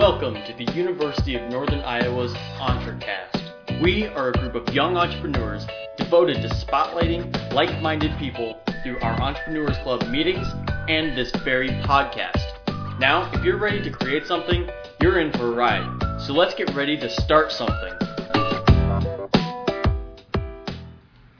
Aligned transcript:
Welcome 0.00 0.36
to 0.46 0.54
the 0.54 0.72
University 0.72 1.34
of 1.34 1.50
Northern 1.50 1.80
Iowa's 1.80 2.32
EntreCast. 2.56 3.82
We 3.82 4.06
are 4.06 4.30
a 4.30 4.32
group 4.32 4.54
of 4.54 4.74
young 4.74 4.96
entrepreneurs 4.96 5.66
devoted 5.98 6.40
to 6.40 6.48
spotlighting 6.48 7.52
like 7.52 7.82
minded 7.82 8.18
people 8.18 8.58
through 8.82 8.98
our 9.00 9.20
Entrepreneurs 9.20 9.76
Club 9.82 10.06
meetings 10.08 10.46
and 10.88 11.14
this 11.14 11.30
very 11.44 11.68
podcast. 11.84 12.98
Now, 12.98 13.30
if 13.34 13.44
you're 13.44 13.58
ready 13.58 13.82
to 13.82 13.90
create 13.90 14.26
something, 14.26 14.70
you're 15.02 15.20
in 15.20 15.32
for 15.32 15.48
a 15.48 15.54
ride. 15.54 16.22
So 16.22 16.32
let's 16.32 16.54
get 16.54 16.74
ready 16.74 16.96
to 16.96 17.10
start 17.10 17.52
something. 17.52 17.92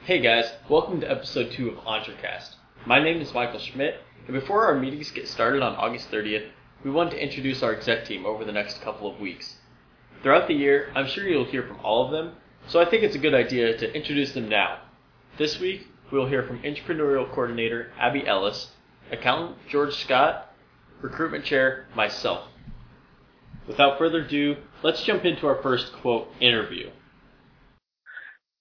Hey 0.04 0.20
guys, 0.20 0.52
welcome 0.68 1.00
to 1.00 1.10
episode 1.10 1.50
2 1.52 1.70
of 1.70 1.76
EntreCast. 1.84 2.56
My 2.84 3.02
name 3.02 3.22
is 3.22 3.32
Michael 3.32 3.58
Schmidt, 3.58 4.00
and 4.26 4.38
before 4.38 4.66
our 4.66 4.78
meetings 4.78 5.10
get 5.10 5.28
started 5.28 5.62
on 5.62 5.76
August 5.76 6.10
30th, 6.10 6.50
we 6.84 6.90
want 6.90 7.10
to 7.10 7.22
introduce 7.22 7.62
our 7.62 7.74
exec 7.74 8.06
team 8.06 8.24
over 8.24 8.44
the 8.44 8.52
next 8.52 8.80
couple 8.82 9.12
of 9.12 9.20
weeks. 9.20 9.56
Throughout 10.22 10.48
the 10.48 10.54
year, 10.54 10.90
I'm 10.94 11.06
sure 11.06 11.28
you'll 11.28 11.44
hear 11.44 11.62
from 11.62 11.80
all 11.80 12.04
of 12.04 12.10
them, 12.10 12.36
so 12.66 12.80
I 12.80 12.88
think 12.88 13.02
it's 13.02 13.16
a 13.16 13.20
good 13.20 13.34
idea 13.34 13.76
to 13.76 13.94
introduce 13.94 14.32
them 14.32 14.48
now. 14.48 14.80
This 15.38 15.58
week, 15.58 15.86
we 16.10 16.18
will 16.18 16.28
hear 16.28 16.42
from 16.42 16.62
Entrepreneurial 16.62 17.30
Coordinator 17.30 17.92
Abby 17.98 18.26
Ellis, 18.26 18.68
Accountant 19.10 19.56
George 19.68 19.94
Scott, 19.94 20.54
Recruitment 21.00 21.44
Chair 21.44 21.86
myself. 21.94 22.48
Without 23.66 23.98
further 23.98 24.24
ado, 24.24 24.56
let's 24.82 25.02
jump 25.04 25.24
into 25.24 25.46
our 25.46 25.62
first 25.62 25.92
quote 25.92 26.28
interview. 26.40 26.90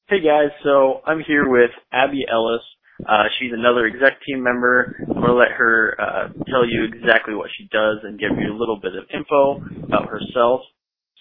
Hey 0.07 0.21
guys, 0.21 0.49
so 0.63 1.01
I'm 1.05 1.21
here 1.25 1.49
with 1.49 1.71
Abby 1.91 2.25
Ellis. 2.31 2.61
Uh, 3.08 3.23
she's 3.39 3.52
another 3.53 3.85
exec 3.85 4.20
team 4.26 4.44
member. 4.44 4.95
I'm 5.08 5.16
going 5.16 5.27
to 5.27 5.34
let 5.34 5.52
her 5.58 5.95
uh, 5.99 6.27
tell 6.49 6.67
you 6.67 6.84
exactly 6.84 7.34
what 7.34 7.49
she 7.58 7.67
does 7.72 7.98
and 8.03 8.20
give 8.20 8.31
you 8.38 8.52
a 8.53 8.58
little 8.58 8.80
bit 8.80 8.94
of 8.95 9.05
info 9.13 9.63
about 9.84 10.09
herself. 10.09 10.62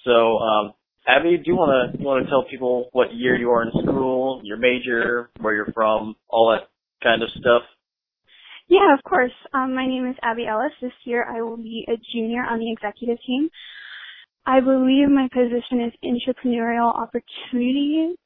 So, 0.04 0.38
um, 0.38 0.74
Abby, 1.06 1.36
do 1.36 1.44
you 1.46 1.56
want 1.56 1.92
to 1.92 1.98
you 1.98 2.04
want 2.04 2.24
to 2.24 2.30
tell 2.30 2.44
people 2.50 2.88
what 2.92 3.14
year 3.14 3.36
you 3.36 3.50
are 3.50 3.62
in 3.62 3.70
school, 3.82 4.40
your 4.44 4.58
major, 4.58 5.30
where 5.40 5.54
you're 5.54 5.72
from, 5.72 6.16
all 6.28 6.50
that 6.50 6.68
kind 7.02 7.22
of 7.22 7.30
stuff? 7.30 7.62
Yeah, 8.68 8.92
of 8.92 9.02
course. 9.04 9.32
Um, 9.54 9.74
my 9.74 9.86
name 9.86 10.06
is 10.06 10.16
Abby 10.22 10.46
Ellis. 10.46 10.72
This 10.82 10.92
year 11.04 11.24
I 11.24 11.40
will 11.40 11.56
be 11.56 11.86
a 11.88 11.96
junior 12.12 12.42
on 12.42 12.58
the 12.58 12.70
executive 12.70 13.16
team. 13.26 13.48
I 14.44 14.60
believe 14.60 15.08
my 15.08 15.28
position 15.32 15.80
is 15.80 15.92
entrepreneurial 16.04 16.94
opportunity 16.94 18.16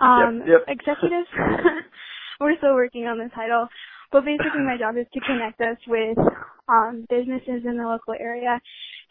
um, 0.00 0.42
yep, 0.46 0.60
yep. 0.66 0.78
executive. 0.78 1.26
We're 2.40 2.56
still 2.56 2.74
working 2.74 3.04
on 3.04 3.18
the 3.18 3.28
title, 3.34 3.68
but 4.10 4.24
basically 4.24 4.64
my 4.64 4.78
job 4.78 4.96
is 4.96 5.06
to 5.12 5.20
connect 5.20 5.60
us 5.60 5.76
with 5.86 6.16
um, 6.68 7.04
businesses 7.10 7.68
in 7.68 7.76
the 7.76 7.84
local 7.84 8.14
area 8.18 8.58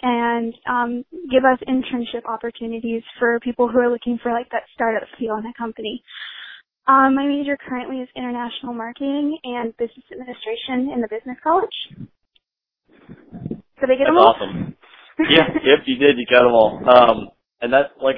and 0.02 0.54
um, 0.68 1.06
give 1.30 1.46
us 1.46 1.60
internship 1.70 2.26
opportunities 2.26 3.04
for 3.20 3.40
people 3.42 3.70
who 3.70 3.78
are 3.78 3.92
looking 3.92 4.18
for 4.24 4.32
like 4.32 4.50
that 4.50 4.64
startup 4.74 5.08
feel 5.20 5.38
in 5.38 5.46
a 5.46 5.54
company. 5.54 6.02
Um, 6.88 7.14
my 7.14 7.28
major 7.28 7.56
currently 7.56 7.98
is 7.98 8.10
international 8.16 8.74
marketing 8.74 9.38
and 9.44 9.78
business 9.78 10.06
administration 10.12 10.90
in 10.90 11.02
the 11.02 11.08
business 11.08 11.38
college. 11.44 11.78
Did 13.78 13.94
I 13.94 13.96
get 13.96 14.10
That's 14.10 14.10
them 14.10 14.18
all? 14.18 14.34
awesome. 14.34 14.76
yeah, 15.30 15.46
yep, 15.64 15.86
you 15.86 15.98
did. 15.98 16.18
You 16.18 16.26
got 16.26 16.44
them 16.44 16.54
all. 16.54 16.82
Um, 16.90 17.30
and 17.62 17.72
that's 17.72 17.94
like 18.02 18.16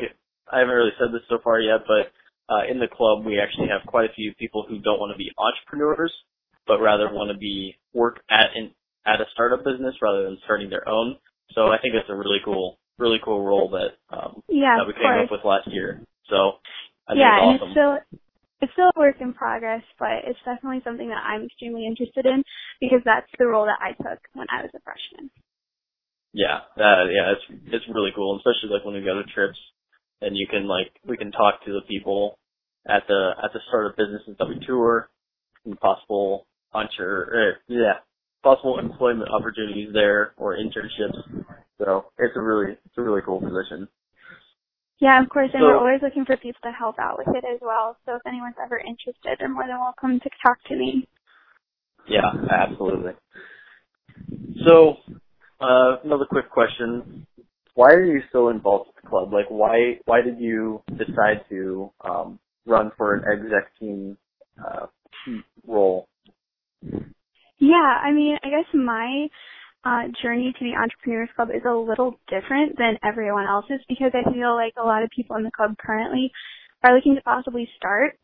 I 0.47 0.59
haven't 0.59 0.73
really 0.73 0.95
said 0.97 1.11
this 1.11 1.21
so 1.27 1.39
far 1.43 1.59
yet, 1.59 1.81
but 1.85 2.13
uh, 2.51 2.69
in 2.69 2.79
the 2.79 2.87
club 2.87 3.25
we 3.25 3.39
actually 3.39 3.69
have 3.69 3.87
quite 3.87 4.09
a 4.09 4.13
few 4.13 4.33
people 4.35 4.65
who 4.67 4.79
don't 4.79 4.99
want 4.99 5.13
to 5.13 5.17
be 5.17 5.31
entrepreneurs, 5.39 6.11
but 6.67 6.79
rather 6.79 7.07
want 7.11 7.31
to 7.31 7.37
be 7.37 7.77
work 7.93 8.19
at 8.29 8.51
an 8.55 8.75
at 9.05 9.21
a 9.21 9.25
startup 9.33 9.63
business 9.63 9.95
rather 10.01 10.23
than 10.23 10.37
starting 10.43 10.69
their 10.69 10.87
own. 10.87 11.17
So 11.55 11.67
I 11.67 11.79
think 11.81 11.95
it's 11.95 12.09
a 12.09 12.15
really 12.15 12.39
cool, 12.43 12.77
really 12.99 13.19
cool 13.23 13.43
role 13.43 13.69
that 13.71 13.97
um, 14.15 14.43
Yeah, 14.49 14.77
that 14.77 14.87
we 14.87 14.93
came 14.93 15.03
course. 15.03 15.25
up 15.25 15.31
with 15.31 15.45
last 15.45 15.67
year. 15.71 16.03
So 16.29 16.59
I 17.07 17.13
think 17.15 17.23
yeah, 17.23 17.39
it's 17.39 17.41
and 17.41 17.49
awesome. 17.55 17.69
it's 17.71 17.75
still 17.75 17.93
it's 18.61 18.73
still 18.73 18.91
a 18.93 18.99
work 18.99 19.17
in 19.19 19.33
progress, 19.33 19.83
but 19.97 20.27
it's 20.27 20.39
definitely 20.45 20.81
something 20.83 21.09
that 21.09 21.23
I'm 21.23 21.45
extremely 21.45 21.87
interested 21.87 22.25
in 22.25 22.43
because 22.79 23.01
that's 23.05 23.31
the 23.39 23.47
role 23.47 23.65
that 23.65 23.79
I 23.79 23.95
took 23.95 24.19
when 24.33 24.47
I 24.51 24.61
was 24.61 24.71
a 24.75 24.81
freshman. 24.83 25.31
Yeah, 26.33 26.63
uh, 26.77 27.09
yeah, 27.11 27.35
it's 27.35 27.45
it's 27.73 27.85
really 27.91 28.11
cool, 28.15 28.37
especially 28.37 28.71
like 28.71 28.85
when 28.85 28.95
we 28.95 29.03
go 29.03 29.15
to 29.15 29.27
trips 29.33 29.59
and 30.21 30.37
you 30.37 30.47
can 30.47 30.67
like 30.67 30.93
we 31.07 31.17
can 31.17 31.31
talk 31.31 31.65
to 31.65 31.73
the 31.73 31.81
people 31.89 32.37
at 32.87 33.03
the 33.07 33.31
at 33.43 33.53
the 33.53 33.59
startup 33.67 33.95
businesses 33.97 34.35
that 34.39 34.47
we 34.47 34.59
tour 34.65 35.09
and 35.65 35.79
possible 35.79 36.47
entre 36.73 37.27
uh, 37.33 37.59
yeah 37.67 37.99
possible 38.43 38.79
employment 38.79 39.29
opportunities 39.29 39.89
there 39.93 40.33
or 40.37 40.57
internships. 40.57 41.45
So 41.77 42.05
it's 42.17 42.35
a 42.35 42.41
really 42.41 42.73
it's 42.73 42.97
a 42.97 43.01
really 43.01 43.21
cool 43.23 43.39
position. 43.39 43.87
Yeah, 44.99 45.21
of 45.21 45.29
course, 45.29 45.49
and 45.53 45.61
So- 45.61 45.67
we're 45.67 45.77
always 45.77 46.01
looking 46.01 46.25
for 46.25 46.37
people 46.37 46.59
to 46.63 46.71
help 46.71 46.99
out 46.99 47.17
with 47.17 47.35
it 47.35 47.43
as 47.43 47.59
well. 47.61 47.97
So 48.05 48.15
if 48.15 48.21
anyone's 48.27 48.55
ever 48.63 48.77
interested, 48.77 49.37
they're 49.39 49.49
more 49.49 49.65
than 49.67 49.79
welcome 49.79 50.19
to 50.19 50.29
talk 50.43 50.57
to 50.67 50.75
me. 50.75 51.07
Yeah, 52.07 52.31
absolutely. 52.49 53.13
So 54.65 54.97
uh, 55.59 55.97
another 56.03 56.25
quick 56.25 56.49
question: 56.49 57.25
Why 57.75 57.93
are 57.93 58.05
you 58.05 58.21
so 58.31 58.49
involved 58.49 58.89
with 58.93 59.03
the 59.03 59.09
club? 59.09 59.33
Like, 59.33 59.47
why 59.49 59.99
why 60.05 60.21
did 60.21 60.39
you 60.39 60.83
decide 60.97 61.45
to 61.49 61.91
um, 62.01 62.39
run 62.65 62.91
for 62.97 63.15
an 63.15 63.23
exec 63.31 63.71
team 63.79 64.17
uh, 64.63 64.87
role? 65.65 66.07
Yeah, 67.59 67.75
I 67.75 68.11
mean, 68.11 68.37
I 68.43 68.49
guess 68.49 68.65
my 68.73 69.27
uh, 69.83 70.03
journey 70.21 70.53
to 70.57 70.65
the 70.65 70.75
Entrepreneurs 70.75 71.29
Club 71.35 71.49
is 71.49 71.61
a 71.67 71.73
little 71.73 72.19
different 72.27 72.77
than 72.77 72.97
everyone 73.03 73.45
else's 73.47 73.81
because 73.87 74.11
I 74.13 74.31
feel 74.31 74.55
like 74.55 74.73
a 74.77 74.85
lot 74.85 75.03
of 75.03 75.09
people 75.15 75.35
in 75.35 75.43
the 75.43 75.51
club 75.51 75.75
currently 75.77 76.31
are 76.83 76.95
looking 76.95 77.15
to 77.15 77.21
possibly 77.21 77.67
start 77.77 78.17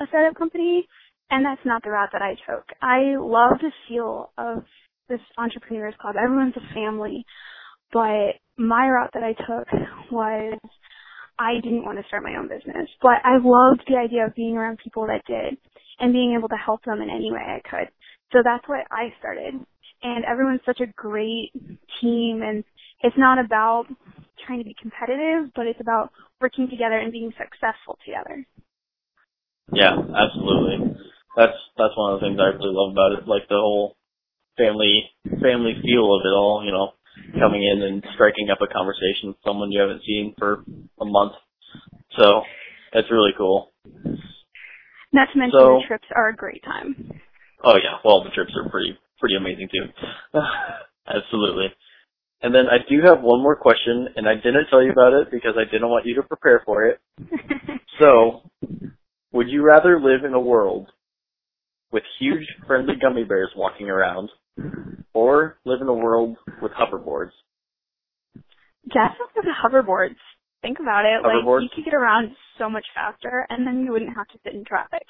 a 0.00 0.06
startup 0.08 0.36
company, 0.36 0.86
and 1.30 1.44
that's 1.44 1.64
not 1.64 1.82
the 1.82 1.90
route 1.90 2.10
that 2.12 2.22
I 2.22 2.34
took. 2.48 2.64
I 2.82 3.16
love 3.18 3.58
the 3.60 3.70
feel 3.88 4.30
of 4.38 4.64
this 5.08 5.20
Entrepreneurs 5.38 5.94
Club. 6.00 6.16
Everyone's 6.22 6.54
a 6.56 6.74
family, 6.74 7.24
but 7.92 8.38
my 8.56 8.88
route 8.88 9.10
that 9.14 9.22
I 9.22 9.32
took 9.32 9.68
was 10.10 10.58
I 11.38 11.54
didn't 11.62 11.84
want 11.84 11.98
to 11.98 12.04
start 12.08 12.22
my 12.22 12.36
own 12.38 12.48
business, 12.48 12.88
but 13.02 13.18
I 13.24 13.38
loved 13.42 13.82
the 13.88 13.96
idea 13.96 14.26
of 14.26 14.34
being 14.34 14.56
around 14.56 14.78
people 14.82 15.06
that 15.06 15.24
did 15.26 15.58
and 15.98 16.12
being 16.12 16.34
able 16.38 16.48
to 16.48 16.56
help 16.56 16.84
them 16.84 17.00
in 17.00 17.10
any 17.10 17.30
way 17.32 17.40
I 17.40 17.60
could. 17.68 17.88
So 18.32 18.38
that's 18.44 18.66
what 18.68 18.86
I 18.90 19.12
started. 19.18 19.54
And 20.02 20.24
everyone's 20.24 20.60
such 20.66 20.80
a 20.80 20.92
great 20.96 21.50
team 22.00 22.42
and 22.42 22.64
it's 23.02 23.16
not 23.18 23.38
about 23.38 23.86
trying 24.46 24.58
to 24.58 24.64
be 24.64 24.76
competitive, 24.80 25.52
but 25.54 25.66
it's 25.66 25.80
about 25.80 26.10
working 26.40 26.68
together 26.68 26.98
and 26.98 27.12
being 27.12 27.32
successful 27.36 27.98
together. 28.04 28.46
Yeah, 29.72 29.96
absolutely. 29.96 30.96
That's 31.36 31.56
that's 31.76 31.96
one 31.96 32.14
of 32.14 32.20
the 32.20 32.26
things 32.26 32.38
I 32.38 32.54
really 32.54 32.72
love 32.72 32.92
about 32.92 33.12
it, 33.12 33.26
like 33.26 33.48
the 33.48 33.56
whole 33.58 33.96
family 34.56 35.10
family 35.40 35.74
feel 35.82 36.14
of 36.14 36.22
it 36.24 36.36
all. 36.36 36.62
You 36.64 36.72
know, 36.72 36.92
coming 37.38 37.62
in 37.62 37.82
and 37.82 38.04
striking 38.14 38.50
up 38.50 38.58
a 38.62 38.66
conversation 38.72 39.28
with 39.28 39.36
someone 39.44 39.72
you 39.72 39.80
haven't 39.80 40.02
seen 40.06 40.34
for 40.38 40.64
a 41.00 41.04
month. 41.04 41.32
So 42.18 42.42
that's 42.92 43.10
really 43.10 43.32
cool. 43.36 43.72
Not 45.12 45.28
to 45.32 45.38
mention 45.38 45.58
So- 45.58 45.80
the 45.80 45.86
trips 45.88 46.08
are 46.14 46.28
a 46.28 46.36
great 46.36 46.62
time. 46.64 47.20
Oh 47.62 47.76
yeah, 47.76 47.98
well 48.04 48.22
the 48.22 48.30
trips 48.30 48.52
are 48.56 48.68
pretty 48.70 48.98
pretty 49.20 49.36
amazing 49.36 49.68
too. 49.72 50.38
Absolutely. 51.08 51.66
And 52.42 52.54
then 52.54 52.66
I 52.68 52.76
do 52.88 53.00
have 53.02 53.22
one 53.22 53.42
more 53.42 53.56
question, 53.56 54.08
and 54.16 54.28
I 54.28 54.34
didn't 54.34 54.66
tell 54.68 54.82
you 54.82 54.90
about 54.92 55.14
it 55.14 55.30
because 55.30 55.54
I 55.56 55.64
didn't 55.64 55.88
want 55.88 56.04
you 56.04 56.14
to 56.16 56.22
prepare 56.22 56.62
for 56.64 56.84
it. 56.86 57.00
So, 58.00 58.42
would 59.32 59.48
you 59.48 59.62
rather 59.64 60.00
live 60.00 60.24
in 60.24 60.34
a 60.34 60.40
world 60.40 60.88
with 61.92 62.02
huge 62.18 62.44
friendly 62.66 62.94
gummy 63.00 63.22
bears 63.22 63.50
walking 63.56 63.88
around, 63.88 64.30
or 65.12 65.58
live 65.64 65.80
in 65.80 65.88
a 65.88 65.94
world 65.94 66.36
with 66.62 66.72
hoverboards? 66.72 67.30
Definitely 68.86 69.42
the 69.44 69.54
hoverboards. 69.64 70.16
Think 70.62 70.78
about 70.80 71.04
it. 71.04 71.22
Hoverboards? 71.24 71.62
Like 71.62 71.70
you 71.76 71.82
could 71.84 71.84
get 71.84 71.94
around 71.94 72.30
so 72.58 72.68
much 72.68 72.84
faster 72.94 73.46
and 73.48 73.66
then 73.66 73.84
you 73.84 73.92
wouldn't 73.92 74.16
have 74.16 74.28
to 74.28 74.38
sit 74.44 74.54
in 74.54 74.64
traffic. 74.64 75.02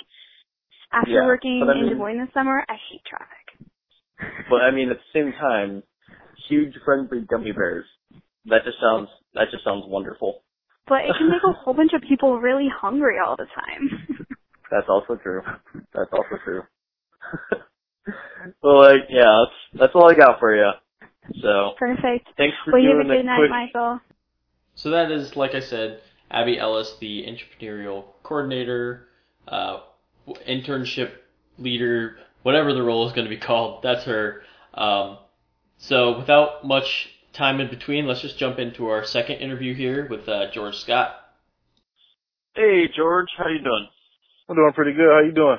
After 0.92 1.10
Yeah, 1.10 1.26
working 1.26 1.66
I 1.69 1.72
in 1.72 1.80
mean- 1.82 1.88
Des 1.90 1.94
Moines 1.96 2.19
this 2.26 2.34
summer, 2.34 2.64
I 2.69 2.74
hate 2.90 3.02
traffic. 3.08 3.46
But 4.50 4.62
I 4.62 4.70
mean, 4.70 4.90
at 4.90 4.98
the 4.98 5.10
same 5.19 5.32
time, 5.32 5.82
huge 6.48 6.74
friendly 6.84 7.22
gummy 7.28 7.50
bears. 7.52 7.84
That 8.46 8.62
just 8.64 8.78
sounds 8.80 9.08
that 9.34 9.50
just 9.50 9.64
sounds 9.64 9.84
wonderful. 9.88 10.44
But 10.86 11.06
it 11.06 11.16
can 11.19 11.28
make 11.30 11.42
a 11.42 11.52
whole 11.52 11.74
bunch 11.74 11.92
of 11.94 12.02
people 12.06 12.38
really 12.38 12.69
hungry 12.69 13.16
all 13.19 13.36
the 13.36 13.46
time. 13.46 14.26
That's 14.70 14.86
also 14.88 15.16
true. 15.16 15.40
That's 15.94 16.10
also 16.12 16.36
true. 16.44 16.62
well, 18.62 18.78
like, 18.80 19.02
yeah, 19.08 19.44
that's 19.44 19.80
that's 19.80 19.94
all 19.94 20.10
I 20.10 20.14
got 20.14 20.38
for 20.38 20.54
you. 20.54 20.70
So, 21.42 21.72
Perfect. 21.78 22.28
thanks 22.36 22.56
for 22.64 22.72
Well, 22.72 22.82
you 22.82 22.90
have 22.90 22.98
doing 22.98 23.10
a 23.10 23.16
good 23.16 23.18
the 23.18 23.24
night, 23.24 23.38
quick. 23.38 23.50
Michael. 23.50 24.00
So 24.74 24.90
that 24.90 25.10
is, 25.10 25.36
like 25.36 25.54
I 25.54 25.60
said, 25.60 26.00
Abby 26.30 26.58
Ellis, 26.58 26.96
the 27.00 27.24
entrepreneurial 27.26 28.04
coordinator, 28.22 29.08
uh, 29.48 29.80
internship 30.48 31.12
leader, 31.58 32.16
whatever 32.42 32.72
the 32.74 32.82
role 32.82 33.06
is 33.06 33.12
going 33.12 33.24
to 33.24 33.30
be 33.30 33.36
called. 33.48 33.82
That's 33.82 34.04
her. 34.04 34.42
Um, 34.74 35.18
so 35.78 36.18
without 36.18 36.64
much 36.66 37.10
time 37.32 37.60
in 37.60 37.68
between, 37.68 38.06
let's 38.06 38.20
just 38.20 38.38
jump 38.38 38.58
into 38.58 38.88
our 38.88 39.04
second 39.04 39.36
interview 39.36 39.74
here 39.74 40.06
with 40.08 40.28
uh, 40.28 40.50
George 40.52 40.76
Scott. 40.76 41.14
Hey, 42.54 42.88
George, 42.94 43.28
how 43.38 43.48
you 43.48 43.58
doing? 43.58 43.88
I'm 44.48 44.56
doing 44.56 44.72
pretty 44.74 44.92
good. 44.92 45.08
How 45.10 45.20
you 45.20 45.32
doing? 45.32 45.58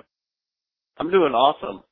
I'm 0.98 1.10
doing 1.12 1.34
awesome. 1.34 1.84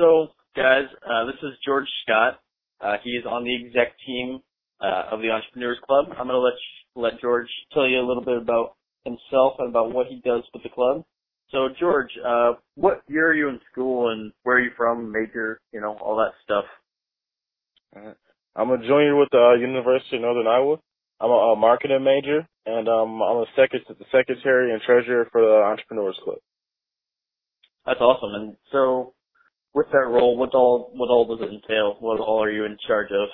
So, 0.00 0.28
guys, 0.56 0.86
uh, 1.04 1.26
this 1.26 1.36
is 1.42 1.58
George 1.62 1.84
Scott. 2.02 2.40
Uh, 2.80 2.96
he 3.04 3.10
is 3.10 3.26
on 3.26 3.44
the 3.44 3.54
exec 3.54 3.92
team 4.06 4.40
uh, 4.80 5.12
of 5.12 5.20
the 5.20 5.28
Entrepreneurs 5.28 5.76
Club. 5.86 6.06
I'm 6.12 6.26
going 6.26 6.28
to 6.28 6.38
let 6.38 6.54
let 6.96 7.20
George 7.20 7.48
tell 7.74 7.86
you 7.86 8.00
a 8.00 8.06
little 8.08 8.24
bit 8.24 8.38
about 8.38 8.76
himself 9.04 9.56
and 9.58 9.68
about 9.68 9.92
what 9.92 10.06
he 10.06 10.22
does 10.24 10.42
with 10.54 10.62
the 10.62 10.70
club. 10.70 11.04
So, 11.50 11.68
George, 11.78 12.08
uh, 12.26 12.52
what 12.76 13.02
year 13.08 13.28
are 13.28 13.34
you 13.34 13.50
in 13.50 13.60
school 13.70 14.10
and 14.10 14.32
where 14.42 14.56
are 14.56 14.60
you 14.62 14.70
from, 14.74 15.12
major, 15.12 15.60
you 15.70 15.82
know, 15.82 15.98
all 16.00 16.16
that 16.16 16.32
stuff? 16.44 16.64
I'm 18.56 18.70
a 18.70 18.78
junior 18.78 19.16
with 19.16 19.28
the 19.32 19.52
uh, 19.52 19.60
University 19.60 20.16
of 20.16 20.22
Northern 20.22 20.46
Iowa. 20.46 20.78
I'm 21.20 21.30
a, 21.30 21.34
a 21.34 21.56
marketing 21.56 22.02
major, 22.02 22.48
and 22.64 22.88
um, 22.88 23.20
I'm 23.20 23.36
a 23.36 23.46
sec- 23.54 23.96
secretary 24.10 24.72
and 24.72 24.80
treasurer 24.80 25.28
for 25.30 25.42
the 25.42 25.62
Entrepreneurs 25.62 26.18
Club. 26.24 26.38
That's 27.84 28.00
awesome. 28.00 28.40
And 28.40 28.56
so, 28.72 29.12
with 29.74 29.86
that 29.92 30.08
role, 30.08 30.36
what 30.36 30.54
all 30.54 30.90
what 30.94 31.10
all 31.10 31.26
does 31.26 31.46
it 31.46 31.52
entail? 31.52 31.96
What 32.00 32.20
all 32.20 32.42
are 32.42 32.50
you 32.50 32.64
in 32.64 32.76
charge 32.86 33.10
of? 33.12 33.28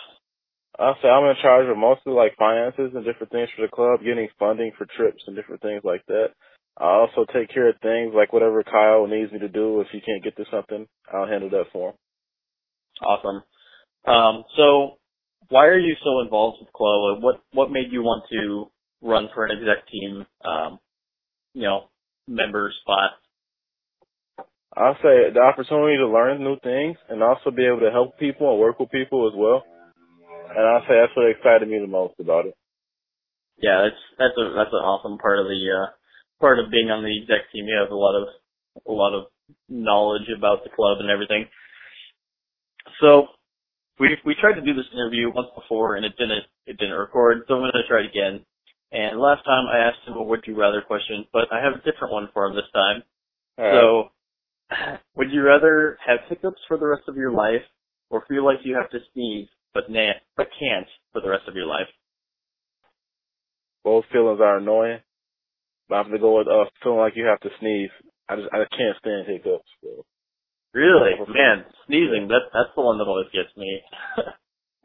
I 0.79 0.93
say 1.03 1.09
I'm 1.09 1.25
in 1.29 1.37
charge 1.41 1.69
of 1.71 1.77
mostly 1.77 2.12
like 2.12 2.37
finances 2.38 2.93
and 2.94 3.05
different 3.05 3.33
things 3.33 3.49
for 3.56 3.62
the 3.62 3.69
club, 3.73 4.00
getting 4.05 4.29
funding 4.38 4.73
for 4.77 4.87
trips 4.97 5.23
and 5.27 5.35
different 5.37 5.62
things 5.62 5.83
like 5.85 6.05
that. 6.09 6.29
I 6.79 6.85
also 6.85 7.25
take 7.33 7.49
care 7.53 7.71
of 7.71 7.77
things 7.83 8.12
like 8.15 8.33
whatever 8.33 8.62
Kyle 8.62 9.06
needs 9.06 9.33
me 9.33 9.38
to 9.38 9.49
do. 9.49 9.81
If 9.81 9.88
he 9.93 10.00
can't 10.00 10.23
get 10.23 10.37
to 10.37 10.44
something, 10.50 10.87
I'll 11.12 11.27
handle 11.27 11.49
that 11.50 11.67
for 11.73 11.91
him. 11.91 11.97
Awesome. 13.03 13.43
Um, 14.06 14.44
so, 14.56 14.99
why 15.49 15.67
are 15.67 15.79
you 15.79 15.97
so 16.05 16.21
involved 16.21 16.59
with 16.61 16.73
club? 16.73 17.23
What 17.23 17.43
what 17.53 17.71
made 17.71 17.93
you 17.93 18.03
want 18.03 18.25
to 18.32 18.71
run 19.03 19.29
for 19.35 19.47
an 19.47 19.53
exec 19.59 19.89
team? 19.89 20.27
Um, 20.44 20.79
you 21.55 21.62
know, 21.62 21.89
member 22.29 22.73
spot. 22.82 23.12
I'll 24.76 24.99
say 25.00 25.32
the 25.32 25.40
opportunity 25.40 25.96
to 25.96 26.08
learn 26.08 26.44
new 26.44 26.61
things 26.61 26.99
and 27.08 27.23
also 27.23 27.50
be 27.50 27.64
able 27.64 27.81
to 27.81 27.90
help 27.90 28.19
people 28.19 28.50
and 28.52 28.61
work 28.61 28.78
with 28.78 28.90
people 28.90 29.26
as 29.26 29.32
well. 29.34 29.64
And 30.52 30.61
I'll 30.61 30.84
say 30.84 31.00
that's 31.00 31.17
what 31.17 31.31
excited 31.32 31.69
me 31.69 31.81
the 31.81 31.88
most 31.88 32.14
about 32.20 32.46
it. 32.46 32.55
Yeah, 33.56 33.88
that's 33.88 34.02
that's 34.19 34.37
a 34.37 34.52
that's 34.52 34.76
an 34.76 34.84
awesome 34.84 35.17
part 35.17 35.40
of 35.40 35.46
the 35.46 35.56
uh, 35.56 35.88
part 36.40 36.58
of 36.58 36.70
being 36.70 36.90
on 36.90 37.02
the 37.02 37.12
exec 37.17 37.49
team. 37.52 37.64
You 37.64 37.81
have 37.81 37.90
a 37.90 37.96
lot 37.96 38.20
of 38.20 38.28
a 38.87 38.93
lot 38.93 39.17
of 39.17 39.32
knowledge 39.69 40.28
about 40.37 40.62
the 40.62 40.70
club 40.70 40.99
and 41.00 41.08
everything. 41.08 41.49
So 43.00 43.29
we 43.99 44.17
we 44.25 44.37
tried 44.37 44.61
to 44.61 44.64
do 44.64 44.75
this 44.75 44.93
interview 44.93 45.32
once 45.32 45.49
before 45.56 45.96
and 45.96 46.05
it 46.05 46.12
didn't 46.19 46.44
it 46.67 46.76
didn't 46.76 47.00
record, 47.00 47.44
so 47.49 47.55
I'm 47.55 47.61
gonna 47.61 47.88
try 47.88 48.00
it 48.05 48.12
again. 48.12 48.44
And 48.93 49.19
last 49.19 49.44
time 49.44 49.67
I 49.72 49.88
asked 49.88 50.06
him 50.06 50.20
a 50.20 50.22
would 50.22 50.44
you 50.46 50.55
rather 50.55 50.82
question, 50.82 51.25
but 51.32 51.49
I 51.52 51.64
have 51.64 51.81
a 51.81 51.84
different 51.90 52.12
one 52.12 52.29
for 52.32 52.44
him 52.46 52.55
this 52.55 52.70
time. 52.75 53.02
so 53.72 54.11
would 55.17 55.31
you 55.33 55.43
rather 55.43 55.99
have 56.07 56.21
hiccups 56.29 56.61
for 56.69 56.77
the 56.77 56.87
rest 56.87 57.03
of 57.09 57.17
your 57.17 57.33
life 57.33 57.63
or 58.11 58.25
feel 58.29 58.45
like 58.45 58.59
you 58.65 58.75
have 58.77 58.91
to 58.91 58.99
sneeze 59.13 59.49
but 59.75 59.91
na- 59.91 60.21
but 60.37 60.49
can't 60.59 60.87
for 61.13 61.21
the 61.21 61.29
rest 61.29 61.45
of 61.49 61.55
your 61.55 61.67
life? 61.67 61.89
Both 63.85 64.05
feelings 64.13 64.41
are 64.41 64.59
annoying. 64.59 65.01
But 65.89 65.95
I 65.95 65.99
have 66.03 66.11
to 66.13 66.19
go 66.19 66.39
with 66.39 66.49
uh 66.49 66.65
feeling 66.83 66.99
like 66.99 67.15
you 67.17 67.27
have 67.27 67.41
to 67.41 67.51
sneeze. 67.61 67.91
I 68.29 68.37
just 68.37 68.49
I 68.53 68.59
can't 68.77 68.97
stand 68.99 69.27
hiccups. 69.29 69.69
So. 69.83 70.05
Really? 70.75 71.13
Man, 71.29 71.65
sneezing, 71.87 72.29
that 72.29 72.51
that's 72.53 72.75
the 72.75 72.83
one 72.83 72.99
that 72.99 73.05
always 73.05 73.29
gets 73.33 73.57
me. 73.57 73.81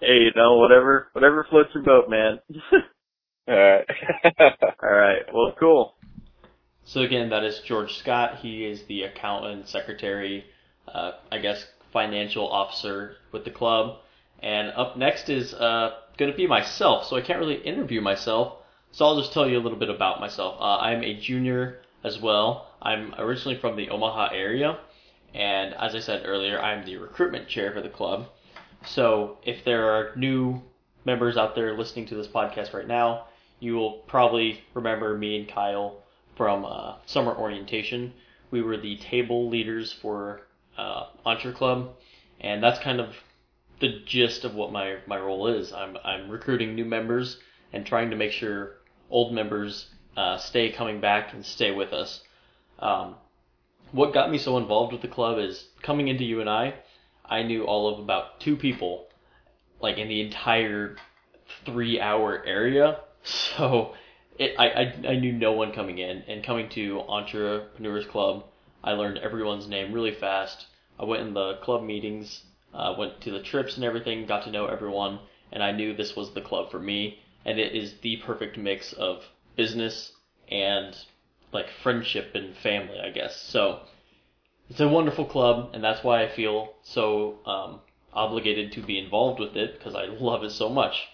hey, 0.00 0.18
you 0.24 0.30
know, 0.34 0.56
whatever 0.56 1.08
whatever 1.12 1.46
floats 1.50 1.70
your 1.74 1.84
boat, 1.84 2.08
man. 2.08 2.38
Alright. 3.48 3.86
Alright. 4.82 5.22
Well 5.32 5.54
cool. 5.60 5.94
So 6.84 7.00
again, 7.00 7.30
that 7.30 7.44
is 7.44 7.60
George 7.60 7.96
Scott. 7.96 8.36
He 8.36 8.64
is 8.64 8.84
the 8.84 9.04
accountant, 9.04 9.68
secretary, 9.68 10.44
uh, 10.86 11.12
I 11.32 11.38
guess 11.38 11.66
financial 11.92 12.46
officer 12.46 13.16
with 13.32 13.44
the 13.44 13.50
club. 13.50 13.98
And 14.40 14.70
up 14.76 14.96
next 14.96 15.30
is 15.30 15.54
uh, 15.54 15.94
going 16.18 16.30
to 16.30 16.36
be 16.36 16.46
myself. 16.46 17.06
So 17.06 17.16
I 17.16 17.22
can't 17.22 17.38
really 17.38 17.56
interview 17.56 18.00
myself. 18.00 18.58
So 18.92 19.06
I'll 19.06 19.18
just 19.18 19.32
tell 19.32 19.48
you 19.48 19.58
a 19.58 19.62
little 19.62 19.78
bit 19.78 19.88
about 19.88 20.20
myself. 20.20 20.56
Uh, 20.60 20.76
I'm 20.76 21.02
a 21.02 21.18
junior 21.18 21.80
as 22.04 22.20
well. 22.20 22.70
I'm 22.82 23.14
originally 23.18 23.58
from 23.58 23.76
the 23.76 23.88
Omaha 23.88 24.28
area. 24.34 24.78
And 25.32 25.74
as 25.74 25.94
I 25.94 26.00
said 26.00 26.22
earlier, 26.26 26.60
I'm 26.60 26.84
the 26.84 26.98
recruitment 26.98 27.48
chair 27.48 27.72
for 27.72 27.80
the 27.80 27.88
club. 27.88 28.28
So 28.86 29.38
if 29.42 29.64
there 29.64 29.90
are 29.90 30.14
new 30.16 30.62
members 31.04 31.36
out 31.36 31.54
there 31.54 31.76
listening 31.76 32.06
to 32.06 32.14
this 32.14 32.28
podcast 32.28 32.74
right 32.74 32.86
now, 32.86 33.28
you 33.58 33.74
will 33.74 33.92
probably 34.06 34.62
remember 34.74 35.16
me 35.16 35.38
and 35.38 35.48
Kyle 35.48 36.03
from 36.36 36.64
uh, 36.64 36.96
summer 37.06 37.34
orientation. 37.34 38.12
We 38.50 38.62
were 38.62 38.76
the 38.76 38.96
table 38.96 39.48
leaders 39.48 39.92
for 39.92 40.42
uh, 40.76 41.06
Entre 41.24 41.52
Club, 41.52 41.94
and 42.40 42.62
that's 42.62 42.78
kind 42.78 43.00
of 43.00 43.14
the 43.80 44.00
gist 44.06 44.44
of 44.44 44.54
what 44.54 44.72
my, 44.72 44.98
my 45.06 45.18
role 45.18 45.46
is. 45.48 45.72
I'm 45.72 45.96
I'm 46.04 46.30
recruiting 46.30 46.74
new 46.74 46.84
members 46.84 47.38
and 47.72 47.84
trying 47.84 48.10
to 48.10 48.16
make 48.16 48.32
sure 48.32 48.76
old 49.10 49.32
members 49.32 49.88
uh, 50.16 50.38
stay 50.38 50.70
coming 50.70 51.00
back 51.00 51.32
and 51.34 51.44
stay 51.44 51.70
with 51.70 51.92
us. 51.92 52.22
Um, 52.78 53.16
what 53.92 54.12
got 54.14 54.30
me 54.30 54.38
so 54.38 54.58
involved 54.58 54.92
with 54.92 55.02
the 55.02 55.08
club 55.08 55.38
is 55.38 55.68
coming 55.82 56.08
into 56.08 56.24
UNI, 56.24 56.74
I 57.24 57.42
knew 57.42 57.64
all 57.64 57.92
of 57.92 57.98
about 57.98 58.40
two 58.40 58.56
people, 58.56 59.06
like 59.80 59.98
in 59.98 60.08
the 60.08 60.20
entire 60.20 60.96
three 61.64 62.00
hour 62.00 62.42
area. 62.44 63.00
So 63.26 63.94
it, 64.38 64.54
I, 64.58 64.66
I, 64.68 65.12
I 65.12 65.16
knew 65.16 65.32
no 65.32 65.52
one 65.52 65.72
coming 65.72 65.98
in, 65.98 66.22
and 66.28 66.42
coming 66.44 66.68
to 66.70 67.00
Entrepreneurs 67.08 68.06
Club, 68.06 68.44
I 68.82 68.92
learned 68.92 69.18
everyone's 69.18 69.68
name 69.68 69.92
really 69.92 70.14
fast. 70.14 70.66
I 70.98 71.04
went 71.04 71.22
in 71.22 71.34
the 71.34 71.56
club 71.62 71.82
meetings, 71.82 72.42
uh, 72.72 72.94
went 72.98 73.20
to 73.22 73.30
the 73.30 73.42
trips 73.42 73.76
and 73.76 73.84
everything, 73.84 74.26
got 74.26 74.44
to 74.44 74.50
know 74.50 74.66
everyone, 74.66 75.20
and 75.52 75.62
I 75.62 75.72
knew 75.72 75.94
this 75.94 76.16
was 76.16 76.32
the 76.32 76.40
club 76.40 76.70
for 76.70 76.78
me. 76.78 77.20
And 77.44 77.58
it 77.58 77.74
is 77.74 77.94
the 78.00 78.16
perfect 78.16 78.56
mix 78.56 78.92
of 78.94 79.22
business 79.54 80.12
and 80.48 80.96
like 81.52 81.68
friendship 81.82 82.34
and 82.34 82.56
family, 82.56 82.98
I 82.98 83.10
guess. 83.10 83.40
So 83.40 83.80
it's 84.68 84.80
a 84.80 84.88
wonderful 84.88 85.26
club, 85.26 85.70
and 85.74 85.84
that's 85.84 86.02
why 86.02 86.22
I 86.22 86.28
feel 86.28 86.74
so 86.82 87.38
um, 87.46 87.80
obligated 88.12 88.72
to 88.72 88.80
be 88.80 88.98
involved 88.98 89.38
with 89.40 89.56
it 89.56 89.78
because 89.78 89.94
I 89.94 90.06
love 90.06 90.42
it 90.42 90.50
so 90.50 90.68
much. 90.68 91.08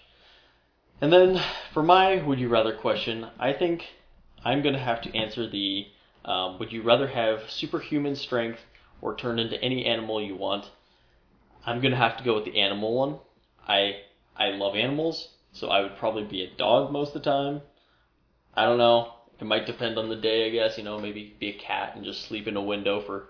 And 1.01 1.11
then 1.11 1.41
for 1.73 1.81
my 1.81 2.21
would 2.21 2.39
you 2.39 2.47
rather 2.47 2.73
question, 2.73 3.27
I 3.39 3.53
think 3.53 3.87
I'm 4.45 4.61
going 4.61 4.75
to 4.75 4.79
have 4.79 5.01
to 5.01 5.15
answer 5.17 5.49
the 5.49 5.87
um, 6.23 6.59
would 6.59 6.71
you 6.71 6.83
rather 6.83 7.07
have 7.07 7.49
superhuman 7.49 8.15
strength 8.15 8.59
or 9.01 9.15
turn 9.15 9.39
into 9.39 9.59
any 9.63 9.85
animal 9.85 10.21
you 10.21 10.35
want? 10.35 10.69
I'm 11.65 11.81
going 11.81 11.91
to 11.91 11.97
have 11.97 12.17
to 12.17 12.23
go 12.23 12.35
with 12.35 12.45
the 12.45 12.61
animal 12.61 12.93
one. 12.93 13.17
I 13.67 14.01
I 14.37 14.49
love 14.49 14.75
animals, 14.75 15.29
so 15.51 15.69
I 15.69 15.81
would 15.81 15.97
probably 15.97 16.23
be 16.23 16.43
a 16.43 16.55
dog 16.55 16.91
most 16.91 17.15
of 17.15 17.23
the 17.23 17.29
time. 17.29 17.61
I 18.53 18.65
don't 18.65 18.77
know. 18.77 19.13
It 19.39 19.45
might 19.45 19.65
depend 19.65 19.97
on 19.97 20.09
the 20.09 20.15
day, 20.15 20.45
I 20.45 20.49
guess. 20.51 20.77
You 20.77 20.83
know, 20.83 20.99
maybe 20.99 21.35
be 21.39 21.49
a 21.49 21.53
cat 21.53 21.95
and 21.95 22.05
just 22.05 22.27
sleep 22.27 22.47
in 22.47 22.55
a 22.55 22.61
window 22.61 23.01
for 23.01 23.29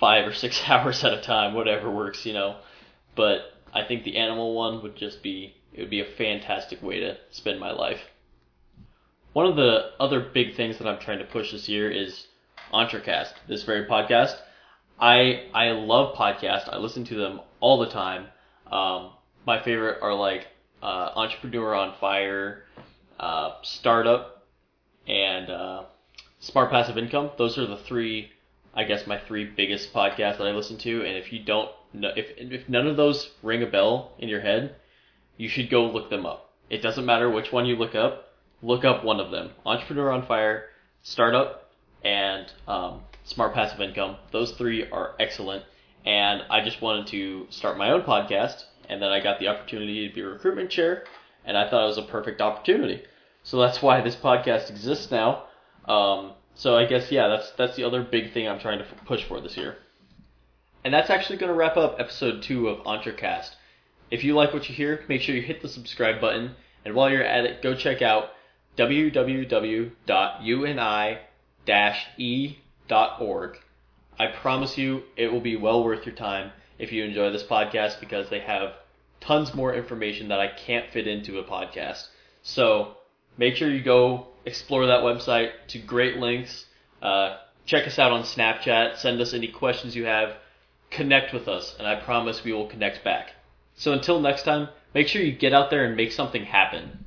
five 0.00 0.26
or 0.26 0.34
six 0.34 0.60
hours 0.68 1.04
at 1.04 1.14
a 1.14 1.22
time, 1.22 1.54
whatever 1.54 1.90
works, 1.90 2.26
you 2.26 2.32
know. 2.32 2.56
But 3.14 3.53
I 3.74 3.82
think 3.82 4.04
the 4.04 4.16
animal 4.16 4.54
one 4.54 4.82
would 4.82 4.96
just 4.96 5.22
be 5.22 5.56
it 5.72 5.80
would 5.80 5.90
be 5.90 6.00
a 6.00 6.04
fantastic 6.04 6.80
way 6.82 7.00
to 7.00 7.16
spend 7.32 7.58
my 7.58 7.72
life. 7.72 8.00
One 9.32 9.46
of 9.46 9.56
the 9.56 9.90
other 9.98 10.20
big 10.20 10.54
things 10.54 10.78
that 10.78 10.86
I'm 10.86 11.00
trying 11.00 11.18
to 11.18 11.24
push 11.24 11.50
this 11.50 11.68
year 11.68 11.90
is 11.90 12.28
Entrecast, 12.72 13.32
this 13.48 13.64
very 13.64 13.86
podcast. 13.86 14.36
I 15.00 15.48
I 15.52 15.72
love 15.72 16.14
podcasts. 16.14 16.72
I 16.72 16.78
listen 16.78 17.04
to 17.06 17.16
them 17.16 17.40
all 17.58 17.78
the 17.78 17.90
time. 17.90 18.26
Um, 18.70 19.10
my 19.44 19.60
favorite 19.62 19.98
are 20.02 20.14
like 20.14 20.46
uh, 20.80 21.10
Entrepreneur 21.16 21.74
on 21.74 21.94
Fire, 21.98 22.64
uh, 23.18 23.54
Startup, 23.62 24.46
and 25.08 25.50
uh, 25.50 25.82
Smart 26.38 26.70
Passive 26.70 26.96
Income. 26.96 27.30
Those 27.36 27.58
are 27.58 27.66
the 27.66 27.76
three, 27.76 28.30
I 28.72 28.84
guess, 28.84 29.06
my 29.06 29.18
three 29.18 29.44
biggest 29.44 29.92
podcasts 29.92 30.38
that 30.38 30.46
I 30.46 30.52
listen 30.52 30.78
to. 30.78 31.04
And 31.04 31.16
if 31.16 31.32
you 31.32 31.42
don't 31.42 31.70
know, 32.00 32.10
if 32.16 32.26
if 32.36 32.68
none 32.68 32.86
of 32.86 32.96
those 32.96 33.30
ring 33.42 33.62
a 33.62 33.66
bell 33.66 34.12
in 34.18 34.28
your 34.28 34.40
head, 34.40 34.76
you 35.36 35.48
should 35.48 35.70
go 35.70 35.86
look 35.86 36.10
them 36.10 36.26
up. 36.26 36.50
It 36.70 36.82
doesn't 36.82 37.06
matter 37.06 37.30
which 37.30 37.52
one 37.52 37.66
you 37.66 37.76
look 37.76 37.94
up. 37.94 38.32
Look 38.62 38.84
up 38.84 39.04
one 39.04 39.20
of 39.20 39.30
them. 39.30 39.50
Entrepreneur 39.66 40.10
on 40.10 40.26
Fire, 40.26 40.66
Startup, 41.02 41.70
and 42.02 42.46
um, 42.66 43.02
Smart 43.24 43.54
Passive 43.54 43.80
Income. 43.80 44.16
Those 44.32 44.52
three 44.52 44.90
are 44.90 45.14
excellent. 45.20 45.64
And 46.06 46.42
I 46.50 46.62
just 46.62 46.82
wanted 46.82 47.06
to 47.08 47.46
start 47.50 47.78
my 47.78 47.90
own 47.90 48.02
podcast, 48.02 48.64
and 48.88 49.00
then 49.00 49.10
I 49.10 49.20
got 49.20 49.38
the 49.38 49.48
opportunity 49.48 50.08
to 50.08 50.14
be 50.14 50.20
a 50.20 50.26
recruitment 50.26 50.70
chair, 50.70 51.04
and 51.44 51.56
I 51.56 51.68
thought 51.68 51.84
it 51.84 51.86
was 51.86 51.98
a 51.98 52.02
perfect 52.02 52.40
opportunity. 52.40 53.02
So 53.42 53.58
that's 53.58 53.80
why 53.82 54.00
this 54.00 54.16
podcast 54.16 54.70
exists 54.70 55.10
now. 55.10 55.44
Um, 55.86 56.32
so 56.54 56.76
I 56.76 56.86
guess 56.86 57.10
yeah, 57.10 57.28
that's 57.28 57.50
that's 57.52 57.76
the 57.76 57.84
other 57.84 58.02
big 58.02 58.32
thing 58.32 58.48
I'm 58.48 58.60
trying 58.60 58.78
to 58.78 58.84
f- 58.84 59.04
push 59.06 59.24
for 59.24 59.40
this 59.40 59.56
year. 59.56 59.76
And 60.84 60.92
that's 60.92 61.08
actually 61.10 61.38
going 61.38 61.48
to 61.50 61.56
wrap 61.56 61.78
up 61.78 61.96
episode 61.98 62.42
two 62.42 62.68
of 62.68 62.84
Entrecast. 62.84 63.54
If 64.10 64.22
you 64.22 64.34
like 64.34 64.52
what 64.52 64.68
you 64.68 64.74
hear, 64.74 65.02
make 65.08 65.22
sure 65.22 65.34
you 65.34 65.40
hit 65.40 65.62
the 65.62 65.68
subscribe 65.68 66.20
button. 66.20 66.54
And 66.84 66.94
while 66.94 67.08
you're 67.10 67.24
at 67.24 67.46
it, 67.46 67.62
go 67.62 67.74
check 67.74 68.02
out 68.02 68.32
www.uni-e.org. 68.76 69.90
I 74.16 74.26
promise 74.28 74.78
you 74.78 75.02
it 75.16 75.32
will 75.32 75.40
be 75.40 75.56
well 75.56 75.82
worth 75.82 76.06
your 76.06 76.14
time 76.14 76.52
if 76.78 76.92
you 76.92 77.02
enjoy 77.02 77.30
this 77.30 77.42
podcast 77.42 77.98
because 77.98 78.28
they 78.28 78.40
have 78.40 78.74
tons 79.20 79.54
more 79.54 79.74
information 79.74 80.28
that 80.28 80.38
I 80.38 80.48
can't 80.48 80.90
fit 80.90 81.08
into 81.08 81.38
a 81.38 81.44
podcast. 81.44 82.08
So 82.42 82.98
make 83.38 83.56
sure 83.56 83.70
you 83.70 83.82
go 83.82 84.26
explore 84.44 84.86
that 84.86 85.00
website 85.00 85.50
to 85.68 85.78
great 85.78 86.18
links. 86.18 86.66
Uh, 87.00 87.38
check 87.64 87.86
us 87.86 87.98
out 87.98 88.12
on 88.12 88.22
Snapchat. 88.22 88.98
Send 88.98 89.20
us 89.20 89.32
any 89.32 89.48
questions 89.48 89.96
you 89.96 90.04
have. 90.04 90.36
Connect 90.90 91.32
with 91.32 91.48
us, 91.48 91.74
and 91.78 91.86
I 91.86 91.96
promise 91.96 92.44
we 92.44 92.52
will 92.52 92.66
connect 92.66 93.02
back. 93.04 93.32
So 93.74 93.92
until 93.92 94.20
next 94.20 94.44
time, 94.44 94.68
make 94.94 95.08
sure 95.08 95.22
you 95.22 95.32
get 95.32 95.52
out 95.52 95.70
there 95.70 95.84
and 95.84 95.96
make 95.96 96.12
something 96.12 96.44
happen. 96.44 97.03